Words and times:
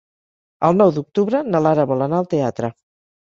El 0.69 0.77
nou 0.77 0.93
d'octubre 0.95 1.41
na 1.55 1.61
Lara 1.65 1.85
vol 1.91 2.01
anar 2.07 2.21
al 2.23 2.31
teatre. 2.35 2.73